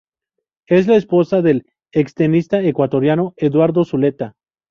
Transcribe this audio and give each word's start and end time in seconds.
Es 0.65 0.87
esposa 0.87 1.43
del 1.43 1.67
extenista 1.91 2.59
ecuatoriano 2.63 3.35
Eduardo 3.37 3.85
Zuleta. 3.85 4.33